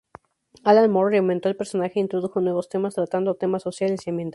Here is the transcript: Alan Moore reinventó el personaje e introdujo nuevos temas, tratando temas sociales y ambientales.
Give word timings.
Alan 0.63 0.89
Moore 0.89 1.11
reinventó 1.11 1.47
el 1.47 1.55
personaje 1.55 1.99
e 1.99 2.01
introdujo 2.01 2.41
nuevos 2.41 2.69
temas, 2.69 2.95
tratando 2.95 3.35
temas 3.35 3.61
sociales 3.61 4.07
y 4.07 4.09
ambientales. 4.09 4.29